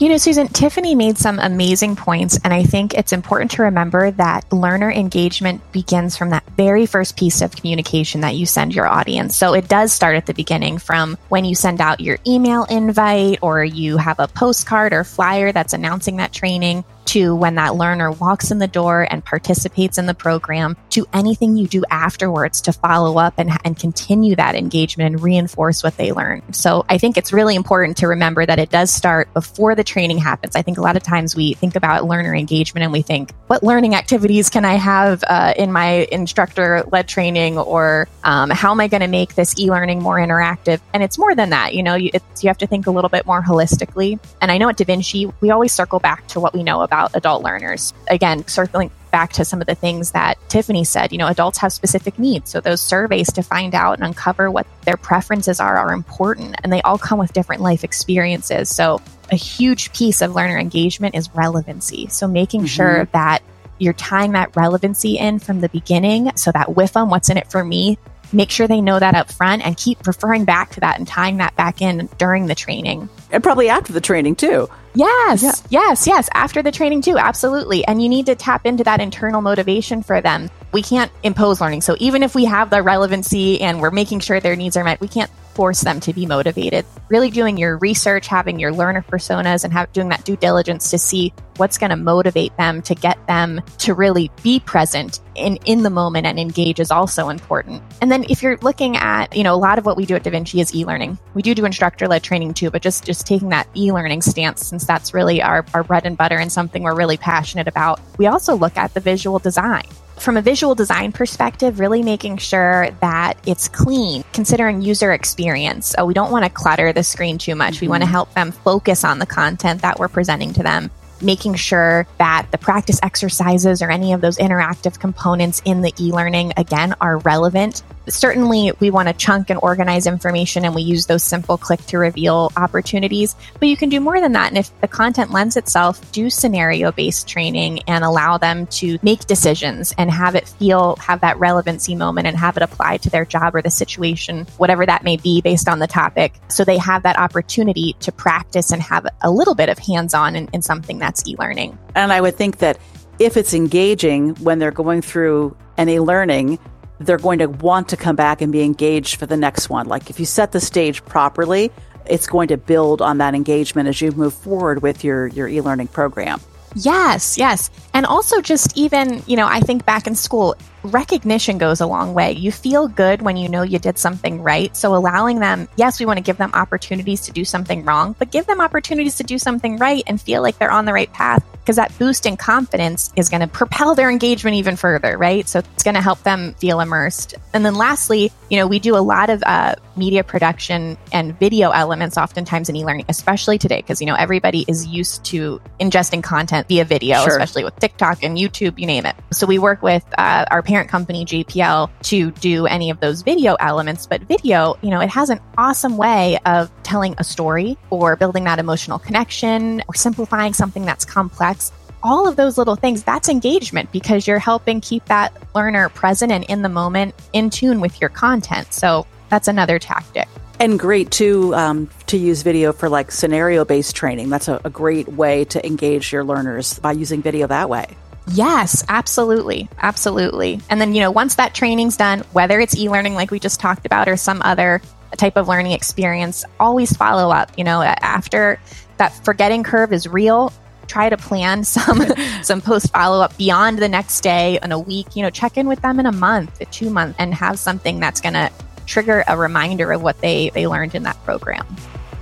You 0.01 0.09
know, 0.09 0.17
Susan, 0.17 0.49
Tiffany 0.49 0.97
made 0.97 1.19
some 1.19 1.39
amazing 1.39 1.95
points, 1.95 2.37
and 2.43 2.53
I 2.53 2.65
think 2.65 2.95
it's 2.95 3.13
important 3.13 3.53
to 3.53 3.63
remember 3.63 4.11
that 4.11 4.53
learner 4.53 4.91
engagement 4.91 5.61
begins 5.71 6.17
from 6.17 6.31
that 6.31 6.43
very 6.57 6.87
first 6.87 7.17
piece 7.17 7.41
of 7.41 7.55
communication 7.55 8.23
that 8.23 8.35
you 8.35 8.45
send 8.45 8.75
your 8.75 8.89
audience. 8.89 9.37
So 9.37 9.53
it 9.53 9.69
does 9.69 9.93
start 9.93 10.17
at 10.17 10.27
the 10.27 10.35
beginning 10.35 10.79
from 10.79 11.17
when 11.29 11.45
you 11.45 11.55
send 11.55 11.81
out 11.81 12.01
your 12.01 12.19
email 12.27 12.65
invite 12.65 13.39
or 13.41 13.63
you 13.63 13.99
have 13.99 14.19
a 14.19 14.27
postcard 14.27 14.93
or 14.93 15.05
flyer 15.05 15.53
that's 15.53 15.75
announcing 15.75 16.17
that 16.17 16.33
training 16.33 16.83
to 17.07 17.35
when 17.35 17.57
that 17.57 17.75
learner 17.75 18.11
walks 18.11 18.51
in 18.51 18.59
the 18.59 18.69
door 18.69 19.07
and 19.11 19.25
participates 19.25 19.99
in 19.99 20.07
the 20.07 20.15
program 20.15 20.77
to 20.91 21.07
anything 21.13 21.57
you 21.57 21.67
do 21.67 21.83
afterwards 21.91 22.61
to 22.63 22.73
follow 22.73 23.19
up 23.19 23.35
and, 23.39 23.51
and 23.65 23.79
continue 23.79 24.37
that 24.37 24.55
engagement 24.55 25.15
and 25.15 25.23
reinforce 25.23 25.83
what 25.83 25.97
they 25.97 26.13
learn. 26.13 26.43
So 26.53 26.85
I 26.89 26.99
think 26.99 27.17
it's 27.17 27.33
really 27.33 27.57
important 27.57 27.97
to 27.99 28.09
remember 28.09 28.47
that 28.47 28.59
it 28.59 28.71
does 28.71 28.93
start 28.93 29.33
before 29.35 29.75
the 29.75 29.85
training 29.85 30.19
happens. 30.19 30.55
I 30.57 30.63
think 30.63 30.79
a 30.79 30.83
lot 30.83 30.97
of 30.97 31.03
times 31.03 31.35
we 31.35 31.55
think 31.55 31.77
about 31.77 32.05
learner 32.05 32.35
engagement 32.35 32.85
and 32.85 32.93
we 32.93 33.03
think, 33.03 33.33
what 33.49 33.63
learning 33.63 33.95
activities 33.95 34.49
can 34.49 34.65
I 34.65 34.75
have 34.75 35.25
uh, 35.27 35.55
in 35.57 35.73
my 35.73 36.07
instructor 36.13 36.85
led 36.93 37.09
training 37.09 37.59
or 37.59 38.09
um, 38.25 38.51
how 38.51 38.71
am 38.71 38.81
I 38.81 38.89
going 38.89 39.01
to 39.01 39.09
make 39.09 39.35
this 39.35 39.59
e-learning 39.59 40.03
more 40.03 40.17
interactive? 40.17 40.81
And 40.95 41.03
it's 41.03 41.19
more 41.19 41.35
than 41.35 41.51
that. 41.51 41.75
You 41.75 41.83
know, 41.83 41.95
you, 41.95 42.11
you 42.41 42.49
have 42.49 42.59
to 42.59 42.67
think 42.67 42.87
a 42.87 42.91
little 42.91 43.11
bit 43.11 43.27
more 43.27 43.43
holistically. 43.43 44.19
And 44.41 44.51
I 44.51 44.59
know 44.59 44.69
at 44.69 44.77
d'Vinci, 44.77 45.33
we 45.41 45.51
always 45.51 45.73
circle 45.73 45.99
back 45.99 46.27
to 46.29 46.41
what 46.41 46.55
we 46.55 46.63
know 46.63 46.83
about 46.83 46.92
adult 46.93 47.43
learners. 47.43 47.93
Again, 48.09 48.47
circling 48.47 48.91
back 49.11 49.33
to 49.35 49.45
some 49.45 49.61
of 49.61 49.67
the 49.67 49.75
things 49.75 50.13
that 50.13 50.39
Tiffany 50.49 50.85
said, 50.85 51.13
you 51.13 51.19
know, 51.19 51.27
adults 51.27 51.59
have 51.59 51.73
specific 51.73 52.19
needs. 52.19 52.51
So 52.51 52.61
those 52.61 52.81
surveys 52.81 53.31
to 53.33 53.43
find 53.43 53.75
out 53.75 53.99
and 53.99 54.05
uncover 54.05 54.51
what 54.51 54.67
their 54.85 54.97
preferences 54.97 55.61
are 55.61 55.77
are 55.77 55.93
important 55.93 56.57
and 56.63 56.73
they 56.73 56.81
all 56.83 56.99
come 56.99 57.19
with 57.19 57.33
different 57.33 57.63
life 57.63 57.85
experiences. 57.85 58.69
So 58.69 59.01
a 59.31 59.37
huge 59.37 59.93
piece 59.93 60.23
of 60.23 60.35
learner 60.35 60.59
engagement 60.59 61.15
is 61.15 61.29
relevancy. 61.35 62.09
So 62.09 62.27
making 62.27 62.61
mm-hmm. 62.61 62.67
sure 62.69 63.05
that 63.13 63.43
you're 63.79 63.93
tying 63.93 64.33
that 64.33 64.57
relevancy 64.57 65.19
in 65.19 65.39
from 65.39 65.61
the 65.61 65.69
beginning 65.69 66.31
so 66.37 66.53
that 66.53 66.75
with 66.75 66.93
them, 66.93 67.11
what's 67.11 67.29
in 67.29 67.37
it 67.37 67.51
for 67.51 67.65
me, 67.65 67.99
make 68.33 68.51
sure 68.51 68.67
they 68.67 68.81
know 68.81 68.99
that 68.99 69.15
up 69.15 69.31
front 69.31 69.65
and 69.65 69.77
keep 69.77 70.07
referring 70.07 70.45
back 70.45 70.71
to 70.71 70.81
that 70.81 70.99
and 70.99 71.07
tying 71.07 71.39
that 71.39 71.55
back 71.57 71.83
in 71.83 72.09
during 72.19 72.47
the 72.47 72.55
training. 72.55 73.09
And 73.31 73.43
probably 73.43 73.69
after 73.69 73.93
the 73.93 74.01
training 74.01 74.37
too. 74.37 74.69
Yes, 74.95 75.43
yeah. 75.43 75.53
yes, 75.71 76.07
yes. 76.07 76.29
After 76.35 76.63
the 76.63 76.71
training 76.71 77.03
too, 77.03 77.17
absolutely. 77.17 77.85
And 77.87 78.03
you 78.03 78.09
need 78.09 78.27
to 78.27 78.35
tap 78.35 78.67
into 78.67 78.85
that 78.85 79.01
internal 79.01 79.41
motivation 79.41 80.03
for 80.03 80.21
them. 80.21 80.51
We 80.73 80.83
can't 80.83 81.11
impose 81.23 81.61
learning. 81.61 81.81
So 81.81 81.97
even 81.99 82.23
if 82.23 82.35
we 82.35 82.45
have 82.45 82.71
the 82.71 82.83
relevancy 82.83 83.61
and 83.61 83.81
we're 83.81 83.91
making 83.91 84.21
sure 84.21 84.41
their 84.41 84.57
needs 84.57 84.77
are 84.77 84.85
met, 84.85 85.01
we 85.01 85.09
can't 85.09 85.31
force 85.55 85.81
them 85.83 86.01
to 86.01 86.13
be 86.13 86.27
motivated. 86.27 86.85
Really 87.09 87.31
doing 87.31 87.57
your 87.57 87.79
research, 87.79 88.27
having 88.27 88.59
your 88.59 88.73
learner 88.73 89.03
personas, 89.03 89.65
and 89.65 89.73
have, 89.73 89.93
doing 89.93 90.09
that 90.09 90.25
due 90.25 90.37
diligence 90.37 90.91
to 90.91 90.99
see 90.99 91.33
what's 91.57 91.79
going 91.79 91.91
to 91.91 91.97
motivate 91.97 92.57
them 92.57 92.83
to 92.83 92.95
get 92.95 93.25
them 93.27 93.61
to 93.79 93.95
really 93.95 94.31
be 94.43 94.59
present 94.61 95.21
in, 95.35 95.57
in 95.65 95.83
the 95.83 95.91
moment 95.91 96.27
and 96.27 96.39
engage 96.39 96.81
is 96.81 96.91
also 96.91 97.29
important. 97.29 97.83
And 98.01 98.11
then 98.11 98.25
if 98.29 98.43
you're 98.43 98.57
looking 98.59 98.97
at, 98.97 99.35
you 99.37 99.43
know, 99.43 99.55
a 99.55 99.57
lot 99.57 99.79
of 99.79 99.85
what 99.85 99.97
we 99.97 100.07
do 100.07 100.15
at 100.15 100.23
d'Vinci 100.23 100.61
is 100.61 100.75
e-learning. 100.75 101.19
We 101.35 101.43
do 101.43 101.55
do 101.55 101.65
instructor 101.65 102.09
led 102.09 102.23
training 102.23 102.55
too, 102.55 102.71
but 102.71 102.83
just, 102.83 103.05
just 103.05 103.27
taking 103.27 103.51
that 103.51 103.69
e-learning 103.77 104.23
stance 104.23 104.67
since 104.67 104.85
that's 104.85 105.15
really 105.15 105.43
our, 105.43 105.65
our 105.75 105.85
bread 105.85 106.07
and 106.07 106.17
butter 106.17 106.39
and 106.39 106.51
something 106.51 106.83
we're 106.83 106.95
really 106.95 107.17
passionate 107.17 107.69
about. 107.69 108.01
We 108.19 108.27
also 108.27 108.57
look 108.57 108.77
at 108.77 108.95
the 108.95 109.01
visual 109.01 109.39
design 109.39 109.85
from 110.23 110.37
a 110.37 110.43
visual 110.43 110.75
design 110.75 111.13
perspective, 111.13 111.81
really 111.81 112.03
making 112.03 112.37
sure 112.37 112.91
that 113.01 113.35
it's 113.45 113.69
clean, 113.69 114.25
considering 114.33 114.81
user 114.81 115.13
experience. 115.13 115.89
So 115.89 116.07
we 116.07 116.15
don't 116.15 116.31
want 116.31 116.45
to 116.45 116.51
clutter 116.51 116.93
the 116.93 117.03
screen 117.03 117.39
too 117.39 117.55
much. 117.55 117.75
Mm-hmm. 117.75 117.85
We 117.85 117.89
want 117.89 118.03
to 118.05 118.09
help 118.09 118.33
them 118.35 118.53
focus 118.53 119.05
on 119.05 119.19
the 119.19 119.27
content 119.27 119.83
that 119.83 119.99
we're 119.99 120.09
presenting 120.09 120.53
to 120.55 120.63
them 120.63 120.91
making 121.23 121.55
sure 121.55 122.07
that 122.19 122.49
the 122.51 122.59
practice 122.59 122.99
exercises 123.03 123.81
or 123.81 123.91
any 123.91 124.13
of 124.13 124.21
those 124.21 124.39
interactive 124.39 124.99
components 124.99 125.63
in 125.65 125.81
the 125.83 125.95
e 125.99 126.11
learning, 126.11 126.53
again, 126.57 126.95
are 127.01 127.19
relevant 127.19 127.83
certainly 128.09 128.73
we 128.81 128.91
want 128.91 129.09
to 129.09 129.15
chunk 129.15 129.51
and 129.51 129.59
organize 129.63 130.07
information 130.07 130.65
and 130.65 130.75
we 130.75 130.83
use 130.83 131.07
those 131.07 131.23
simple 131.23 131.57
click 131.57 131.81
to 131.87 131.99
reveal 131.99 132.53
opportunities, 132.57 133.37
but 133.59 133.69
you 133.69 133.77
can 133.77 133.89
do 133.89 134.01
more 134.01 134.21
than 134.21 134.33
that. 134.33 134.49
And 134.49 134.59
if 134.59 134.81
the 134.81 134.89
content 134.89 135.31
lends 135.31 135.57
itself, 135.57 136.13
do 136.13 136.31
scenario 136.31 136.93
based 136.93 137.29
training 137.29 137.81
and 137.87 138.05
allow 138.05 138.39
them 138.39 138.67
to 138.69 138.99
make 139.03 139.27
decisions 139.27 139.95
and 139.99 140.11
have 140.11 140.35
it 140.35 140.49
feel, 140.49 140.97
have 140.97 141.21
that 141.21 141.39
relevancy 141.39 141.95
moment 141.95 142.27
and 142.27 142.37
have 142.37 142.57
it 142.57 142.63
apply 142.63 142.99
to 142.99 143.11
their 143.11 143.25
job 143.25 143.55
or 143.55 143.63
the 143.63 143.71
situation, 143.71 144.47
whatever 144.59 144.85
that 144.87 145.05
may 145.05 145.17
be 145.17 145.41
based 145.41 145.69
on 145.69 145.79
the 145.79 145.87
topic. 145.87 146.35
So 146.49 146.65
they 146.65 146.79
have 146.79 147.03
that 147.05 147.19
opportunity 147.19 147.95
to 148.01 148.13
practice 148.13 148.71
and 148.73 148.83
have 148.83 149.07
a 149.23 149.31
little 149.31 149.55
bit 149.55 149.69
of 149.69 149.79
hands 149.79 150.15
on 150.15 150.37
in, 150.37 150.49
in 150.53 150.63
something 150.63 150.99
that's 150.99 151.27
e 151.27 151.37
learning. 151.39 151.79
And 151.95 152.13
I 152.13 152.21
would 152.21 152.37
think 152.37 152.59
that 152.59 152.79
if 153.19 153.37
it's 153.37 153.55
engaging 153.55 154.35
when 154.37 154.59
they're 154.59 154.71
going 154.71 155.03
through 155.03 155.57
any 155.79 155.99
learning, 155.99 156.59
they're 157.07 157.19
going 157.19 157.39
to 157.41 157.47
want 157.47 157.89
to 157.89 157.97
come 157.97 158.17
back 158.17 158.41
and 158.41 158.53
be 158.53 158.63
engaged 158.63 159.17
for 159.17 159.27
the 159.27 159.37
next 159.37 159.69
one. 159.69 159.87
Like 159.87 160.11
if 160.11 160.19
you 160.19 160.27
set 160.27 160.53
the 160.53 160.61
stage 160.61 161.05
properly, 161.05 161.71
it's 162.07 162.27
going 162.27 162.49
to 162.49 162.57
build 162.57 163.01
on 163.01 163.19
that 163.19 163.35
engagement 163.35 163.89
as 163.89 164.01
you 164.01 164.13
move 164.13 164.35
forward 164.35 164.83
with 164.83 165.05
your, 165.05 165.29
your 165.29 165.49
e 165.49 165.61
learning 165.61 165.89
program. 165.89 166.41
Yes, 166.75 167.37
yes. 167.37 167.71
And 167.93 168.07
also, 168.07 168.41
just 168.41 168.77
even, 168.77 169.23
you 169.27 169.37
know, 169.37 169.47
I 169.47 169.61
think 169.61 169.85
back 169.85 170.07
in 170.07 170.15
school, 170.15 170.57
recognition 170.85 171.59
goes 171.59 171.81
a 171.81 171.87
long 171.87 172.15
way. 172.15 172.33
You 172.33 172.53
feel 172.53 172.89
good 172.89 173.23
when 173.23 173.37
you 173.37 173.49
know 173.49 173.63
you 173.63 173.79
did 173.79 173.99
something 173.99 174.43
right. 174.43 174.77
So 174.77 174.95
allowing 174.95 175.41
them, 175.41 175.69
yes, 175.77 176.01
we 176.01 176.07
want 176.07 176.19
to 176.19 176.23
give 176.23 176.39
them 176.39 176.51
opportunities 176.55 177.23
to 177.23 177.33
do 177.33 177.45
something 177.45 177.85
wrong, 177.85 178.15
but 178.19 178.31
give 178.31 178.47
them 178.47 178.61
opportunities 178.61 179.17
to 179.17 179.25
do 179.25 179.39
something 179.39 179.77
right 179.79 180.03
and 180.07 180.21
feel 180.21 180.43
like 180.43 180.59
they're 180.59 180.71
on 180.71 180.85
the 180.85 180.93
right 180.93 181.13
path 181.13 181.45
because 181.63 181.77
that 181.77 181.97
boost 181.99 182.27
in 182.27 182.37
confidence 182.37 183.13
is 183.15 183.29
going 183.29 183.41
to 183.41 183.47
propel 183.47 183.95
their 183.95 184.11
engagement 184.11 184.57
even 184.57 184.75
further, 184.75 185.17
right? 185.17 185.49
So 185.49 185.61
it's 185.61 185.85
going 185.85 185.95
to 185.95 186.01
help 186.01 186.23
them 186.25 186.55
feel 186.55 186.81
immersed. 186.81 187.35
And 187.53 187.65
then 187.65 187.77
lastly, 187.77 188.33
you 188.51 188.59
know, 188.59 188.67
we 188.67 188.81
do 188.81 188.97
a 188.97 188.99
lot 188.99 189.31
of 189.31 189.43
uh, 189.47 189.77
media 189.97 190.25
production 190.25 190.99
and 191.13 191.39
video 191.39 191.71
elements 191.71 192.19
oftentimes 192.19 192.69
in 192.69 192.75
e-learning, 192.75 193.07
especially 193.09 193.59
today, 193.59 193.77
because, 193.77 194.01
you 194.01 194.07
know, 194.09 194.17
everybody 194.17 194.65
is 194.67 194.87
used 194.87 195.25
to 195.27 195.61
ingesting 195.79 196.23
content 196.23 196.67
via 196.67 196.85
video, 196.85 197.23
sure. 197.23 197.29
especially 197.29 197.63
with 197.63 197.77
TikTok 197.77 198.25
and 198.25 198.37
YouTube, 198.37 198.79
you 198.79 198.87
name 198.87 199.07
it. 199.07 199.15
So 199.31 199.47
we 199.47 199.59
work 199.59 199.83
with 199.83 200.05
uh, 200.19 200.47
our 200.51 200.63
parent 200.73 200.89
company, 200.89 201.27
JPL, 201.27 201.91
to 202.05 202.31
do 202.31 202.67
any 202.67 202.89
of 202.89 202.99
those 203.01 203.21
video 203.21 203.57
elements. 203.61 204.07
But 204.07 204.23
video, 204.23 204.79
you 204.81 204.89
know, 204.89 205.01
it 205.01 205.11
has 205.11 205.29
an 205.29 205.39
awesome 205.59 205.99
way 205.99 206.39
of 206.47 206.71
telling 206.83 207.15
a 207.19 207.25
story 207.25 207.77
or 207.91 208.17
building 208.17 208.45
that 208.45 208.59
emotional 208.59 208.99
connection 208.99 209.83
or 209.87 209.95
simplifying 209.95 210.55
something 210.55 210.87
that's 210.87 211.05
complex 211.05 211.73
all 212.03 212.27
of 212.27 212.35
those 212.35 212.59
little 212.59 212.75
things, 212.75 213.05
that's 213.05 213.29
engagement 213.29 213.93
because 213.93 214.27
you're 214.27 214.41
helping 214.41 214.81
keep 214.81 215.05
that 215.05 215.33
learner 215.55 215.89
present 215.91 216.33
and 216.33 216.43
in 216.45 216.63
the 216.63 216.69
moment, 216.69 217.15
in 217.33 217.49
tune 217.49 217.81
with 217.81 218.01
your 218.01 218.11
content. 218.11 218.73
So 218.73 219.07
that's 219.29 219.47
another 219.47 219.79
tactic. 219.79 220.27
And 220.59 220.79
great 220.79 221.13
too 221.13 221.55
um, 221.55 221.89
to 222.07 222.17
use 222.17 222.43
video 222.43 222.73
for 222.73 222.89
like 222.89 223.13
scenario 223.13 223.65
based 223.65 223.95
training. 223.95 224.31
That's 224.31 224.49
a, 224.49 224.61
a 224.65 224.71
great 224.71 225.07
way 225.09 225.45
to 225.45 225.65
engage 225.65 226.13
your 226.13 226.25
learners 226.25 226.79
by 226.81 226.93
using 226.93 227.23
video 227.23 227.47
that 227.47 227.69
way. 227.69 227.87
Yes, 228.29 228.85
absolutely. 228.89 229.69
Absolutely. 229.79 230.61
And 230.71 230.81
then, 230.81 230.95
you 230.95 231.01
know, 231.01 231.11
once 231.11 231.35
that 231.37 231.55
training's 231.55 231.97
done, 231.97 232.21
whether 232.33 232.61
it's 232.61 232.77
e 232.77 232.89
learning 232.89 233.15
like 233.15 233.31
we 233.31 233.39
just 233.39 233.61
talked 233.61 233.85
about 233.85 234.09
or 234.09 234.17
some 234.17 234.41
other 234.45 234.81
type 235.17 235.37
of 235.37 235.49
learning 235.49 235.73
experience, 235.73 236.45
always 236.61 236.97
follow 236.97 237.31
up. 237.31 237.51
You 237.59 237.65
know, 237.65 237.83
after 237.83 238.61
that 238.99 239.13
forgetting 239.25 239.65
curve 239.65 239.93
is 239.93 240.07
real, 240.07 240.53
try 240.87 241.09
to 241.09 241.17
plan 241.17 241.65
some 241.77 242.03
some 242.43 242.61
post 242.61 242.93
follow 242.93 243.23
up 243.23 243.37
beyond 243.37 243.79
the 243.79 243.89
next 243.89 244.21
day 244.21 244.59
in 244.63 244.73
a 244.73 244.79
week 244.79 245.17
you 245.17 245.23
know 245.23 245.31
check 245.31 245.57
in 245.57 245.67
with 245.67 245.81
them 245.81 245.99
in 245.99 246.07
a 246.07 246.13
month 246.13 246.61
a 246.61 246.65
two 246.67 246.91
month, 246.91 247.17
and 247.19 247.35
have 247.35 247.59
something 247.59 248.01
that's 248.01 248.21
going 248.21 248.35
to 248.35 248.51
trigger 248.87 249.25
a 249.29 249.37
reminder 249.37 249.93
of 249.93 250.03
what 250.03 250.21
they 250.21 250.51
they 250.51 250.67
learned 250.67 250.95
in 250.95 251.05
that 251.05 251.17
program 251.25 251.65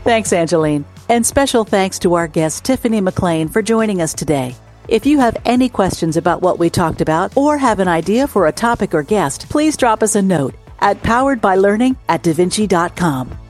thanks 0.04 0.32
angeline 0.32 0.84
and 1.08 1.26
special 1.26 1.64
thanks 1.64 1.98
to 1.98 2.14
our 2.14 2.28
guest 2.28 2.64
tiffany 2.64 3.00
mclean 3.00 3.48
for 3.48 3.62
joining 3.62 4.00
us 4.00 4.14
today 4.14 4.54
if 4.90 5.06
you 5.06 5.20
have 5.20 5.36
any 5.44 5.68
questions 5.68 6.16
about 6.16 6.42
what 6.42 6.58
we 6.58 6.68
talked 6.68 7.00
about 7.00 7.36
or 7.36 7.56
have 7.56 7.78
an 7.78 7.86
idea 7.86 8.26
for 8.26 8.48
a 8.48 8.52
topic 8.52 8.92
or 8.92 9.04
guest, 9.04 9.48
please 9.48 9.76
drop 9.76 10.02
us 10.02 10.16
a 10.16 10.22
note 10.22 10.54
at 10.80 11.00
poweredbylearning 11.02 11.96
at 12.08 12.24
dvinci.com. 12.24 13.49